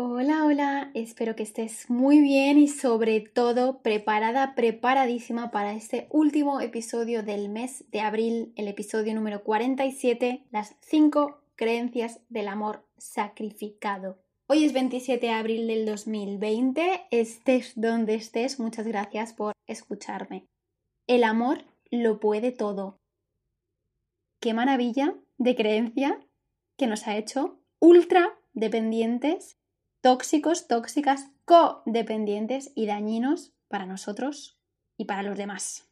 [0.00, 6.60] Hola, hola, espero que estés muy bien y sobre todo preparada, preparadísima para este último
[6.60, 14.22] episodio del mes de abril, el episodio número 47, las 5 creencias del amor sacrificado.
[14.46, 20.46] Hoy es 27 de abril del 2020, estés donde estés, muchas gracias por escucharme.
[21.08, 23.00] El amor lo puede todo.
[24.40, 26.24] Qué maravilla de creencia
[26.76, 29.57] que nos ha hecho ultra dependientes
[30.00, 34.58] tóxicos, tóxicas, codependientes y dañinos para nosotros
[34.96, 35.88] y para los demás.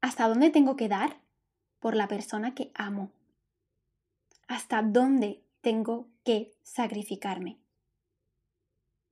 [0.00, 1.20] ¿Hasta dónde tengo que dar
[1.78, 3.12] por la persona que amo?
[4.48, 7.58] ¿Hasta dónde tengo que sacrificarme?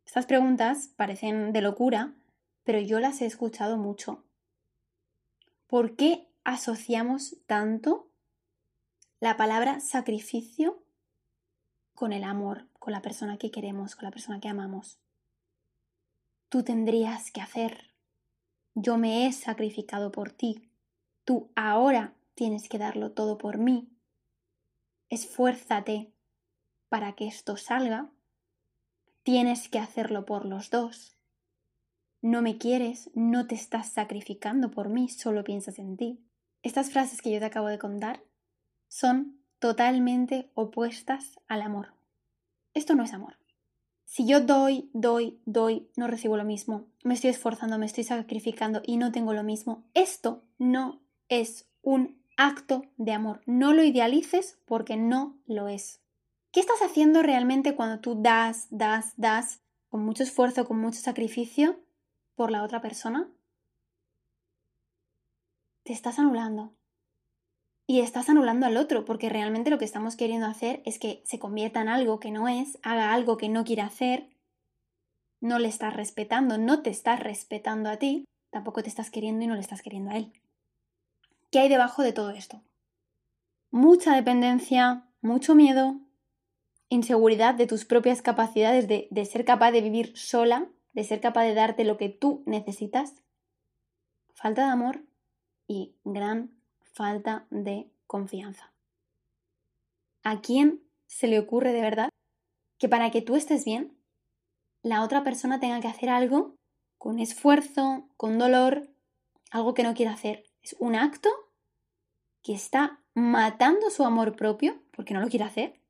[0.06, 2.14] Estas preguntas parecen de locura,
[2.64, 4.24] pero yo las he escuchado mucho.
[5.66, 8.08] ¿Por qué asociamos tanto
[9.20, 10.82] la palabra sacrificio
[11.98, 15.00] con el amor, con la persona que queremos, con la persona que amamos.
[16.48, 17.94] Tú tendrías que hacer.
[18.74, 20.70] Yo me he sacrificado por ti.
[21.24, 23.90] Tú ahora tienes que darlo todo por mí.
[25.10, 26.14] Esfuérzate
[26.88, 28.10] para que esto salga.
[29.22, 31.18] Tienes que hacerlo por los dos.
[32.20, 36.24] No me quieres, no te estás sacrificando por mí, solo piensas en ti.
[36.62, 38.24] Estas frases que yo te acabo de contar
[38.88, 41.97] son totalmente opuestas al amor.
[42.78, 43.36] Esto no es amor.
[44.04, 48.82] Si yo doy, doy, doy, no recibo lo mismo, me estoy esforzando, me estoy sacrificando
[48.86, 53.40] y no tengo lo mismo, esto no es un acto de amor.
[53.46, 56.04] No lo idealices porque no lo es.
[56.52, 61.80] ¿Qué estás haciendo realmente cuando tú das, das, das con mucho esfuerzo, con mucho sacrificio
[62.36, 63.28] por la otra persona?
[65.82, 66.77] Te estás anulando
[67.90, 71.38] y estás anulando al otro, porque realmente lo que estamos queriendo hacer es que se
[71.38, 74.28] convierta en algo que no es, haga algo que no quiere hacer,
[75.40, 79.46] no le estás respetando, no te estás respetando a ti, tampoco te estás queriendo y
[79.46, 80.34] no le estás queriendo a él.
[81.50, 82.60] ¿Qué hay debajo de todo esto?
[83.70, 85.98] Mucha dependencia, mucho miedo,
[86.90, 91.44] inseguridad de tus propias capacidades de, de ser capaz de vivir sola, de ser capaz
[91.44, 93.14] de darte lo que tú necesitas,
[94.34, 95.06] falta de amor
[95.66, 96.57] y gran
[96.98, 98.72] falta de confianza.
[100.24, 102.08] ¿A quién se le ocurre de verdad
[102.76, 103.96] que para que tú estés bien,
[104.82, 106.56] la otra persona tenga que hacer algo
[106.98, 108.90] con esfuerzo, con dolor,
[109.52, 110.44] algo que no quiere hacer?
[110.60, 111.28] Es un acto
[112.42, 115.80] que está matando su amor propio, porque no lo quiere hacer,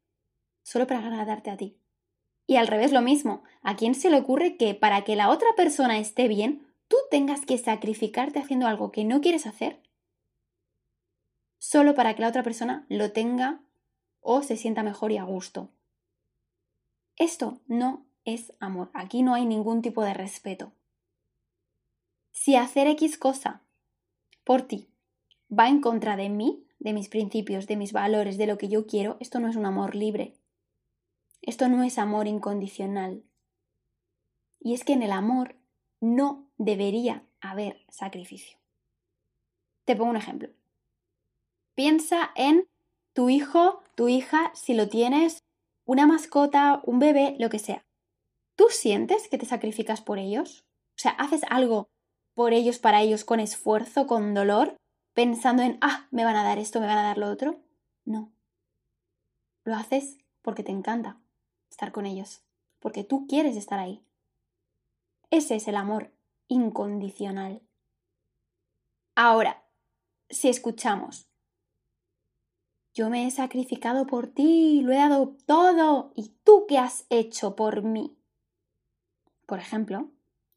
[0.63, 1.81] solo para agradarte a ti.
[2.47, 5.49] Y al revés lo mismo, ¿a quién se le ocurre que para que la otra
[5.57, 9.88] persona esté bien, tú tengas que sacrificarte haciendo algo que no quieres hacer
[11.59, 13.61] solo para que la otra persona lo tenga
[14.21, 15.71] o se sienta mejor y a gusto.
[17.17, 18.91] Esto no es amor.
[18.95, 20.73] Aquí no hay ningún tipo de respeto.
[22.31, 23.63] Si hacer X cosa
[24.45, 24.89] por ti
[25.51, 28.87] va en contra de mí, de mis principios, de mis valores, de lo que yo
[28.87, 30.35] quiero, esto no es un amor libre.
[31.43, 33.25] Esto no es amor incondicional.
[34.61, 35.57] Y es que en el amor
[36.01, 38.59] no debería haber sacrificio.
[39.85, 40.51] Te pongo un ejemplo.
[41.79, 42.69] Piensa en
[43.15, 45.45] tu hijo, tu hija, si lo tienes,
[45.87, 47.87] una mascota, un bebé, lo que sea.
[48.57, 50.65] ¿Tú sientes que te sacrificas por ellos?
[50.97, 51.87] O sea, ¿haces algo
[52.35, 54.75] por ellos, para ellos, con esfuerzo, con dolor,
[55.15, 57.63] pensando en, ah, me van a dar esto, me van a dar lo otro?
[58.05, 58.33] No.
[59.63, 61.21] Lo haces porque te encanta
[61.71, 62.43] estar con ellos,
[62.81, 64.05] porque tú quieres estar ahí.
[65.31, 66.13] Ese es el amor
[66.49, 67.63] incondicional.
[69.15, 69.65] Ahora,
[70.29, 71.28] si escuchamos
[72.95, 76.13] yo me he sacrificado por ti, lo he dado todo.
[76.17, 78.17] ¿Y tú qué has hecho por mí?
[79.47, 80.11] Por ejemplo,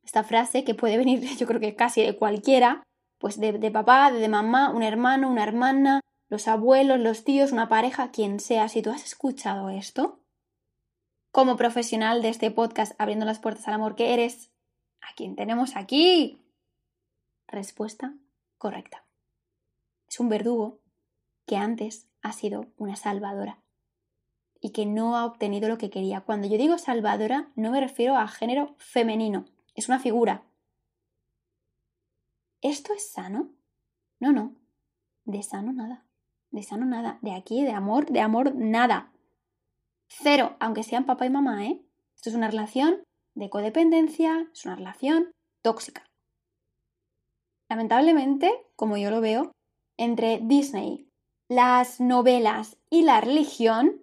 [0.04, 2.84] esta frase que puede venir yo creo que casi de cualquiera,
[3.20, 7.70] pues de, de papá, de mamá, un hermano, una hermana, los abuelos, los tíos, una
[7.70, 8.70] pareja, quien sea.
[8.70, 10.22] Si tú has escuchado esto,
[11.32, 14.52] como profesional de este podcast abriendo las puertas al amor que eres,
[15.02, 16.42] ¿a quién tenemos aquí?
[17.48, 18.14] Respuesta
[18.58, 19.06] correcta.
[20.08, 20.80] Es un verdugo
[21.46, 23.60] que antes ha sido una salvadora
[24.60, 26.22] y que no ha obtenido lo que quería.
[26.22, 29.46] Cuando yo digo salvadora no me refiero a género femenino,
[29.76, 30.44] es una figura.
[32.62, 33.50] ¿Esto es sano?
[34.20, 34.56] No, no,
[35.26, 36.06] de sano nada,
[36.52, 39.12] de sano nada, de aquí, de amor, de amor nada.
[40.08, 41.82] Cero, aunque sean papá y mamá, ¿eh?
[42.16, 43.04] Esto es una relación
[43.34, 45.32] de codependencia, es una relación
[45.64, 46.06] tóxica.
[47.70, 49.52] Lamentablemente, como yo lo veo,
[49.98, 51.08] entre Disney,
[51.52, 54.00] las novelas y la religión,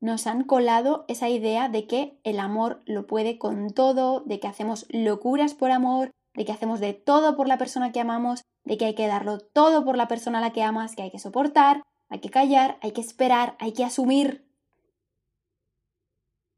[0.00, 4.46] nos han colado esa idea de que el amor lo puede con todo, de que
[4.46, 8.76] hacemos locuras por amor, de que hacemos de todo por la persona que amamos, de
[8.76, 11.18] que hay que darlo todo por la persona a la que amas, que hay que
[11.18, 14.46] soportar, hay que callar, hay que esperar, hay que asumir.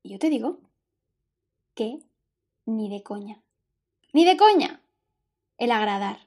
[0.02, 0.58] Y yo te digo
[1.76, 2.00] que
[2.66, 3.44] ni de coña.
[4.12, 4.82] Ni de coña.
[5.56, 6.26] El agradar,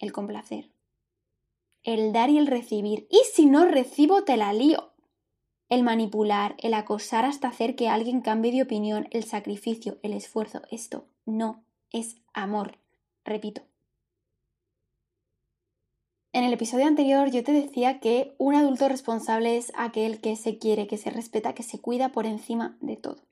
[0.00, 0.75] el complacer,
[1.86, 3.08] el dar y el recibir.
[3.10, 4.92] Y si no recibo, te la lío
[5.68, 10.62] el manipular, el acosar hasta hacer que alguien cambie de opinión, el sacrificio, el esfuerzo,
[10.70, 12.78] esto no es amor.
[13.24, 13.62] Repito.
[16.32, 20.58] En el episodio anterior yo te decía que un adulto responsable es aquel que se
[20.58, 23.26] quiere, que se respeta, que se cuida por encima de todo.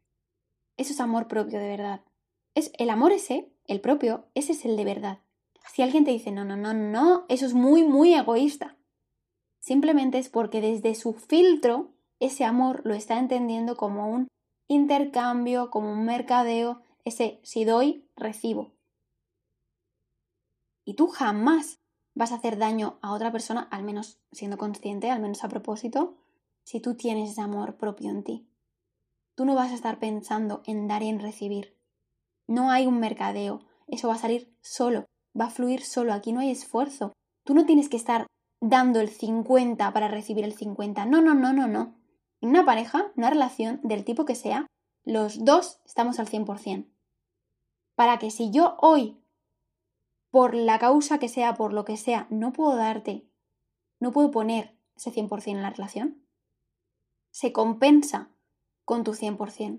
[0.76, 2.00] Eso es amor propio de verdad.
[2.54, 5.18] Es el amor ese, el propio, ese es el de verdad.
[5.72, 8.76] Si alguien te dice no, no, no, no, eso es muy, muy egoísta.
[9.60, 14.28] Simplemente es porque desde su filtro ese amor lo está entendiendo como un
[14.68, 18.74] intercambio, como un mercadeo, ese si doy, recibo.
[20.84, 21.80] Y tú jamás
[22.14, 26.16] vas a hacer daño a otra persona, al menos siendo consciente, al menos a propósito,
[26.62, 28.48] si tú tienes ese amor propio en ti.
[29.34, 31.76] Tú no vas a estar pensando en dar y en recibir.
[32.46, 35.06] No hay un mercadeo, eso va a salir solo,
[35.38, 37.12] va a fluir solo, aquí no hay esfuerzo.
[37.44, 38.26] Tú no tienes que estar
[38.60, 41.06] dando el 50 para recibir el 50.
[41.06, 41.94] No, no, no, no, no.
[42.40, 44.66] En una pareja, una relación del tipo que sea,
[45.04, 46.90] los dos estamos al 100%.
[47.94, 49.20] Para que si yo hoy,
[50.30, 53.28] por la causa que sea, por lo que sea, no puedo darte,
[54.00, 56.26] no puedo poner ese 100% en la relación,
[57.30, 58.30] se compensa
[58.84, 59.78] con tu 100%.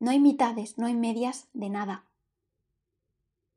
[0.00, 2.11] No hay mitades, no hay medias de nada.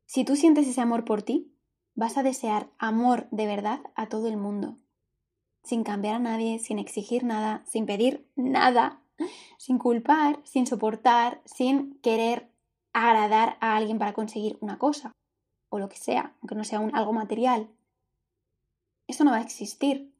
[0.06, 1.52] Si tú sientes ese amor por ti,
[1.94, 4.76] vas a desear amor de verdad a todo el mundo
[5.66, 9.02] sin cambiar a nadie, sin exigir nada, sin pedir nada,
[9.58, 12.48] sin culpar, sin soportar, sin querer
[12.92, 15.12] agradar a alguien para conseguir una cosa
[15.68, 17.68] o lo que sea, aunque no sea un, algo material.
[19.08, 20.14] Esto no va a existir.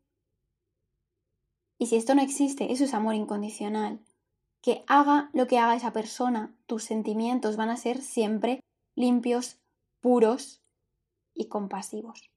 [1.78, 4.00] Y si esto no existe, eso es amor incondicional.
[4.62, 8.60] Que haga lo que haga esa persona, tus sentimientos van a ser siempre
[8.96, 9.60] limpios,
[10.00, 10.62] puros
[11.34, 12.30] y compasivos.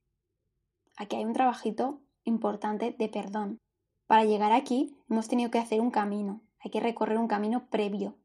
[0.97, 3.59] Aquí hay un trabajito importante de perdón.
[4.07, 8.17] Para llegar aquí hemos tenido que hacer un camino, hay que recorrer un camino previo.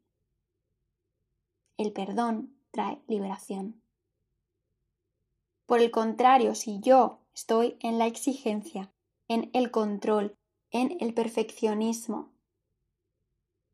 [1.76, 3.82] El perdón trae liberación.
[5.66, 8.92] Por el contrario, si yo estoy en la exigencia,
[9.28, 10.34] en el control,
[10.70, 12.32] en el perfeccionismo,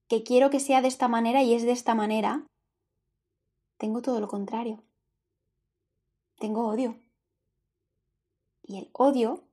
[0.08, 2.46] que quiero que sea de esta manera y es de esta manera,
[3.78, 4.82] tengo todo lo contrario.
[6.40, 6.96] Tengo odio.
[8.62, 9.44] Y el odio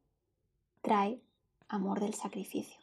[0.81, 1.21] trae
[1.67, 2.79] amor del sacrificio.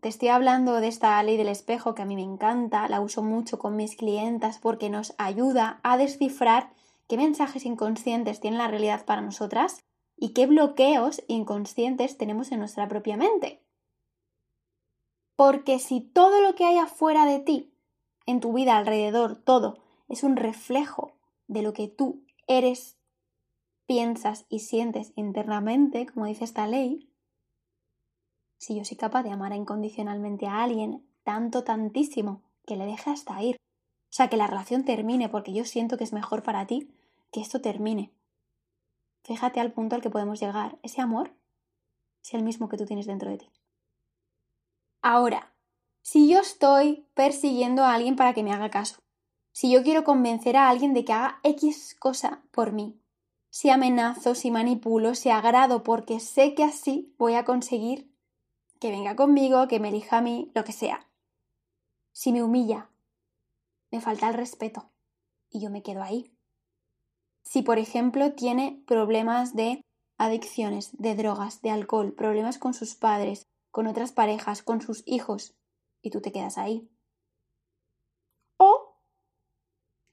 [0.00, 3.22] Te estoy hablando de esta ley del espejo que a mí me encanta, la uso
[3.22, 6.72] mucho con mis clientas porque nos ayuda a descifrar
[7.06, 9.84] qué mensajes inconscientes tiene la realidad para nosotras
[10.16, 13.62] y qué bloqueos inconscientes tenemos en nuestra propia mente.
[15.36, 17.74] Porque si todo lo que hay afuera de ti,
[18.24, 21.12] en tu vida alrededor, todo, es un reflejo
[21.46, 22.98] de lo que tú eres
[23.86, 27.10] piensas y sientes internamente, como dice esta ley,
[28.58, 33.42] si yo soy capaz de amar incondicionalmente a alguien tanto, tantísimo, que le deje hasta
[33.42, 36.94] ir, o sea, que la relación termine porque yo siento que es mejor para ti
[37.32, 38.12] que esto termine.
[39.24, 40.78] Fíjate al punto al que podemos llegar.
[40.82, 41.34] Ese amor
[42.22, 43.50] es el mismo que tú tienes dentro de ti.
[45.00, 45.52] Ahora,
[46.02, 49.01] si yo estoy persiguiendo a alguien para que me haga caso,
[49.52, 52.98] si yo quiero convencer a alguien de que haga X cosa por mí,
[53.50, 58.10] si amenazo, si manipulo, si agrado, porque sé que así voy a conseguir
[58.80, 61.06] que venga conmigo, que me elija a mí, lo que sea.
[62.12, 62.90] Si me humilla,
[63.90, 64.90] me falta el respeto
[65.50, 66.34] y yo me quedo ahí.
[67.42, 69.82] Si, por ejemplo, tiene problemas de
[70.16, 75.54] adicciones, de drogas, de alcohol, problemas con sus padres, con otras parejas, con sus hijos,
[76.00, 76.88] y tú te quedas ahí.
[78.56, 78.96] O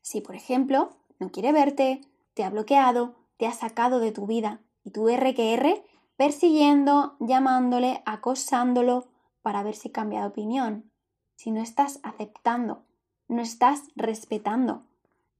[0.10, 0.90] si, por ejemplo,
[1.20, 2.02] no quiere verte,
[2.34, 5.84] te ha bloqueado, te ha sacado de tu vida y tu R que R
[6.16, 9.08] persiguiendo, llamándole, acosándolo
[9.44, 10.90] para ver si cambia de opinión.
[11.36, 12.82] Si no estás aceptando,
[13.28, 14.82] no estás respetando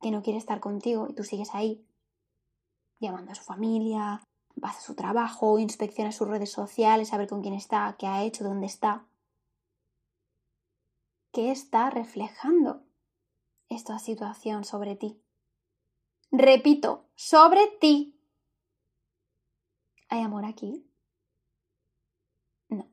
[0.02, 1.84] que no quiere estar contigo y tú sigues ahí,
[3.00, 4.24] llamando a su familia,
[4.56, 8.22] vas a su trabajo, inspeccionas sus redes sociales, a ver con quién está, qué ha
[8.22, 9.08] hecho, dónde está.
[11.32, 12.84] ¿Qué está reflejando
[13.70, 15.22] esta situación sobre ti?
[16.32, 18.20] Repito, sobre ti.
[20.10, 20.86] ¿Hay amor aquí?
[22.68, 22.88] No.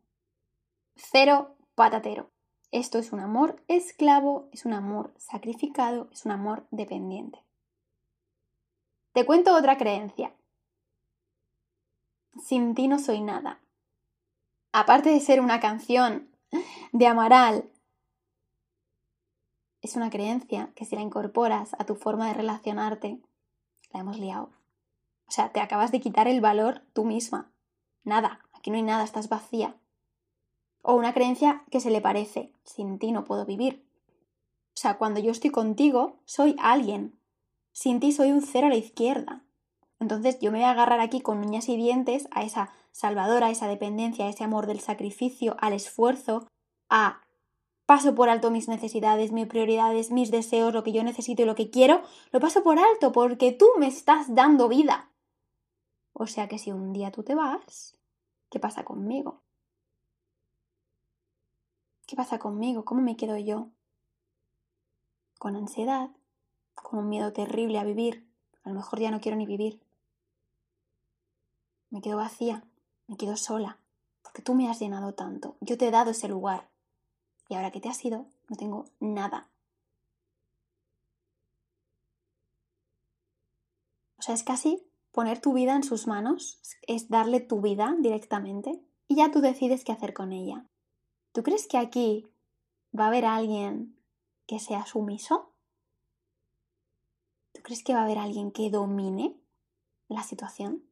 [0.95, 2.31] cero patatero.
[2.71, 7.43] Esto es un amor esclavo, es un amor sacrificado, es un amor dependiente.
[9.13, 10.37] Te cuento otra creencia.
[12.45, 13.63] Sin ti no soy nada.
[14.73, 16.31] Aparte de ser una canción
[16.93, 17.71] de Amaral,
[19.87, 23.21] es una creencia que si la incorporas a tu forma de relacionarte,
[23.93, 24.51] la hemos liado.
[25.27, 27.53] O sea, te acabas de quitar el valor tú misma.
[28.05, 29.77] Nada, aquí no hay nada, estás vacía.
[30.83, 33.85] O una creencia que se le parece, sin ti no puedo vivir.
[34.75, 37.19] O sea, cuando yo estoy contigo, soy alguien.
[37.73, 39.45] Sin ti soy un cero a la izquierda.
[39.99, 43.51] Entonces yo me voy a agarrar aquí con uñas y dientes a esa salvadora, a
[43.51, 46.47] esa dependencia, a ese amor del sacrificio, al esfuerzo,
[46.89, 47.23] a
[47.87, 51.55] paso por alto mis necesidades, mis prioridades, mis deseos, lo que yo necesito y lo
[51.55, 52.03] que quiero,
[52.33, 55.11] lo paso por alto porque tú me estás dando vida.
[56.13, 57.97] O sea que si un día tú te vas,
[58.51, 59.43] ¿qué pasa conmigo?
[62.07, 62.85] ¿Qué pasa conmigo?
[62.85, 63.71] ¿Cómo me quedo yo?
[65.39, 66.11] Con ansiedad,
[66.75, 68.29] con un miedo terrible a vivir.
[68.63, 69.81] A lo mejor ya no quiero ni vivir.
[71.91, 72.65] Me quedo vacía,
[73.07, 73.79] me quedo sola,
[74.23, 75.57] porque tú me has llenado tanto.
[75.61, 76.69] Yo te he dado ese lugar.
[77.49, 79.51] Y ahora que te has ido, no tengo nada.
[84.19, 88.83] O sea, es casi poner tu vida en sus manos, es darle tu vida directamente
[89.09, 90.67] y ya tú decides qué hacer con ella.
[91.33, 92.29] ¿Tú crees que aquí
[92.99, 93.97] va a haber alguien
[94.47, 95.53] que sea sumiso?
[97.53, 99.41] ¿Tú crees que va a haber alguien que domine
[100.09, 100.83] la situación?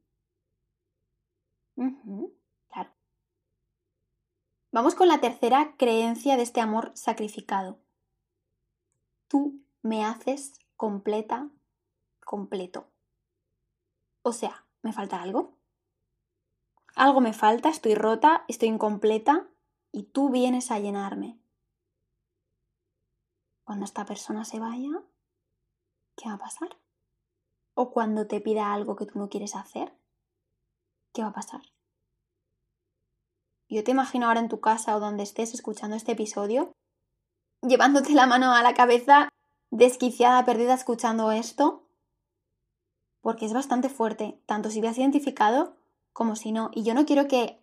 [4.75, 7.79] Vamos con la tercera creencia de este amor sacrificado.
[9.29, 11.49] Tú me haces completa,
[12.25, 12.91] completo.
[14.21, 15.57] O sea, ¿me falta algo?
[16.93, 19.47] Algo me falta, estoy rota, estoy incompleta,
[19.93, 21.39] y tú vienes a llenarme.
[23.63, 24.91] Cuando esta persona se vaya,
[26.17, 26.77] ¿qué va a pasar?
[27.75, 29.97] ¿O cuando te pida algo que tú no quieres hacer?
[31.13, 31.61] ¿Qué va a pasar?
[33.67, 36.71] Yo te imagino ahora en tu casa o donde estés escuchando este episodio,
[37.61, 39.29] llevándote la mano a la cabeza,
[39.71, 41.83] desquiciada, perdida, escuchando esto,
[43.21, 45.75] porque es bastante fuerte, tanto si has identificado
[46.13, 46.69] como si no.
[46.73, 47.59] Y yo no quiero que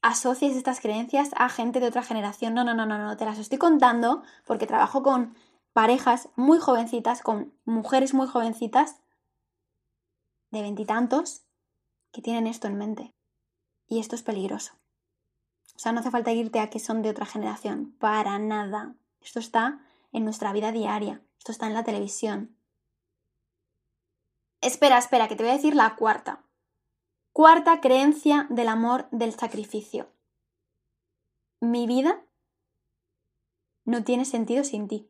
[0.00, 2.54] asocies estas creencias a gente de otra generación.
[2.54, 5.36] No, no, no, no, no, te las estoy contando porque trabajo con
[5.74, 9.00] parejas muy jovencitas, con mujeres muy jovencitas
[10.50, 11.42] de veintitantos
[12.10, 13.17] que tienen esto en mente.
[13.88, 14.74] Y esto es peligroso.
[15.74, 18.94] O sea, no hace falta irte a que son de otra generación, para nada.
[19.20, 19.80] Esto está
[20.12, 22.56] en nuestra vida diaria, esto está en la televisión.
[24.60, 26.44] Espera, espera, que te voy a decir la cuarta.
[27.32, 30.08] Cuarta creencia del amor del sacrificio.
[31.60, 32.24] Mi vida
[33.84, 35.08] no tiene sentido sin ti.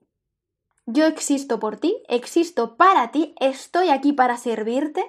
[0.85, 5.03] Yo existo por ti, existo para ti, estoy aquí para servirte.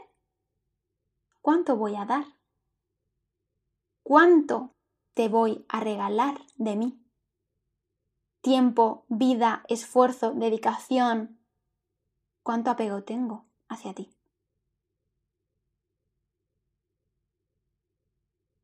[1.41, 2.38] ¿Cuánto voy a dar?
[4.09, 4.73] ¿Cuánto
[5.13, 6.99] te voy a regalar de mí?
[8.41, 11.39] Tiempo, vida, esfuerzo, dedicación.
[12.41, 14.09] ¿Cuánto apego tengo hacia ti?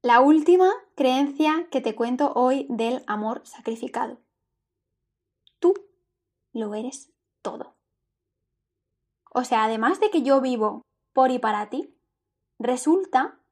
[0.01, 4.17] La última creencia que te cuento hoy del amor sacrificado.
[5.59, 5.75] Tú
[6.53, 7.75] lo eres todo.
[9.31, 10.81] O sea, además de que yo vivo
[11.13, 11.95] por y para ti,
[12.57, 13.44] resulta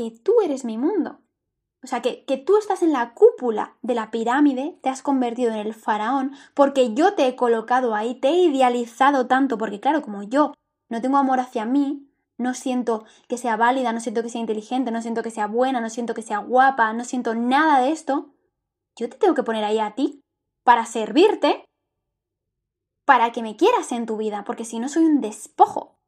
[0.00, 1.20] que tú eres mi mundo.
[1.82, 5.50] O sea, que, que, tú estás en la cúpula de la pirámide, te has convertido
[5.50, 10.00] en el faraón, porque yo te he colocado ahí, te he idealizado tanto, porque claro,
[10.00, 10.54] como yo
[10.88, 14.90] no tengo amor hacia mí, no siento que sea válida, no siento que sea inteligente,
[14.90, 18.32] no siento que sea buena, no siento que sea guapa, no siento nada de esto,
[18.96, 20.22] yo te tengo que poner ahí a ti
[20.64, 21.64] para servirte,
[23.04, 25.98] para que me quieras en tu vida, porque si no soy un despojo.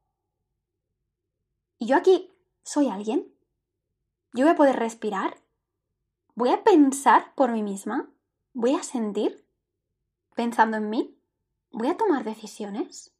[1.77, 2.31] Y yo aquí
[2.63, 3.32] soy alguien.
[4.33, 5.37] Yo voy a poder respirar.
[6.35, 8.09] Voy a pensar por mí misma.
[8.53, 9.45] Voy a sentir
[10.35, 11.17] pensando en mí.
[11.71, 13.13] Voy a tomar decisiones.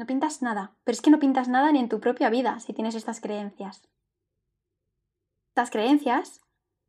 [0.00, 2.72] No pintas nada, pero es que no pintas nada ni en tu propia vida si
[2.72, 3.82] tienes estas creencias.
[5.50, 6.40] Estas creencias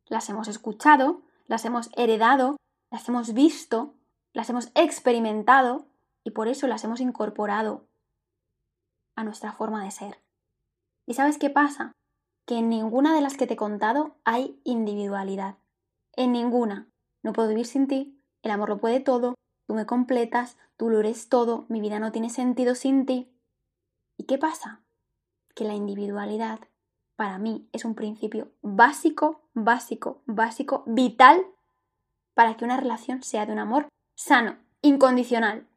[0.06, 2.56] las hemos escuchado, las hemos heredado,
[2.90, 3.92] las hemos visto,
[4.32, 5.84] las hemos experimentado
[6.24, 7.86] y por eso las hemos incorporado
[9.14, 10.18] a nuestra forma de ser.
[11.06, 11.92] ¿Y sabes qué pasa?
[12.46, 15.58] Que en ninguna de las que te he contado hay individualidad.
[16.14, 16.88] En ninguna.
[17.22, 19.34] No puedo vivir sin ti, el amor lo puede todo,
[19.66, 23.32] tú me completas, tú lo eres todo, mi vida no tiene sentido sin ti.
[24.16, 24.82] ¿Y qué pasa?
[25.54, 26.60] Que la individualidad
[27.16, 31.46] para mí es un principio básico, básico, básico, vital
[32.34, 35.68] para que una relación sea de un amor sano, incondicional.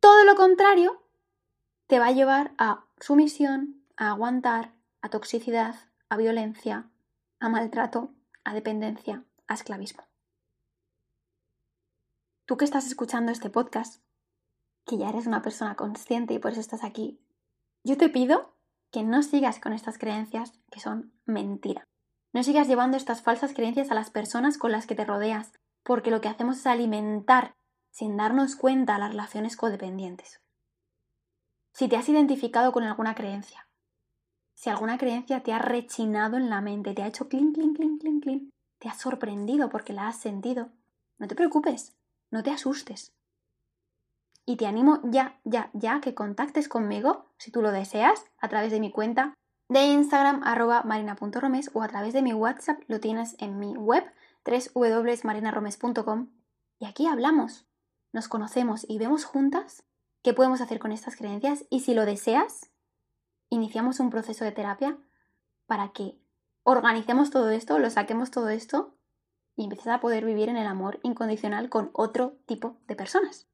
[0.00, 1.01] Todo lo contrario
[1.86, 5.74] te va a llevar a sumisión, a aguantar, a toxicidad,
[6.08, 6.90] a violencia,
[7.40, 10.04] a maltrato, a dependencia, a esclavismo.
[12.46, 14.02] Tú que estás escuchando este podcast,
[14.84, 17.20] que ya eres una persona consciente y por eso estás aquí,
[17.84, 18.54] yo te pido
[18.90, 21.88] que no sigas con estas creencias que son mentira.
[22.32, 26.10] No sigas llevando estas falsas creencias a las personas con las que te rodeas, porque
[26.10, 27.54] lo que hacemos es alimentar,
[27.90, 30.41] sin darnos cuenta, las relaciones codependientes.
[31.72, 33.66] Si te has identificado con alguna creencia,
[34.54, 38.00] si alguna creencia te ha rechinado en la mente, te ha hecho clink, clink, clink,
[38.00, 40.70] clink, clink, te ha sorprendido porque la has sentido,
[41.18, 41.96] no te preocupes,
[42.30, 43.12] no te asustes.
[44.44, 48.70] Y te animo ya, ya, ya que contactes conmigo, si tú lo deseas, a través
[48.70, 49.34] de mi cuenta
[49.68, 54.04] de Instagram arroba marina.romes o a través de mi WhatsApp, lo tienes en mi web
[54.44, 56.28] www.marinaromes.com
[56.78, 57.66] y aquí hablamos,
[58.12, 59.84] nos conocemos y vemos juntas
[60.22, 62.70] qué podemos hacer con estas creencias y si lo deseas,
[63.50, 64.98] iniciamos un proceso de terapia
[65.66, 66.18] para que
[66.62, 68.94] organicemos todo esto, lo saquemos todo esto
[69.56, 73.46] y empieces a poder vivir en el amor incondicional con otro tipo de personas.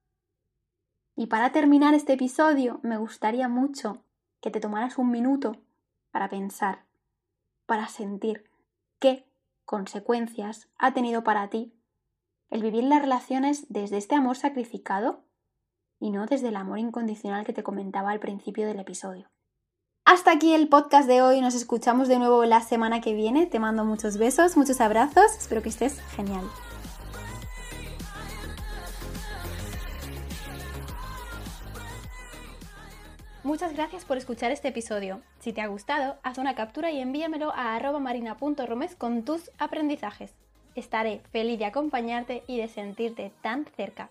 [1.16, 4.04] Y para terminar este episodio, me gustaría mucho
[4.40, 5.56] que te tomaras un minuto
[6.12, 6.84] para pensar,
[7.66, 8.48] para sentir
[9.00, 9.26] qué
[9.64, 11.74] consecuencias ha tenido para ti
[12.50, 15.24] el vivir las relaciones desde este amor sacrificado
[16.00, 19.28] y no desde el amor incondicional que te comentaba al principio del episodio.
[20.04, 23.58] Hasta aquí el podcast de hoy, nos escuchamos de nuevo la semana que viene, te
[23.58, 26.44] mando muchos besos, muchos abrazos, espero que estés genial.
[33.48, 35.22] Muchas gracias por escuchar este episodio.
[35.38, 40.34] Si te ha gustado, haz una captura y envíamelo a arroba marina.romes con tus aprendizajes.
[40.74, 44.10] Estaré feliz de acompañarte y de sentirte tan cerca.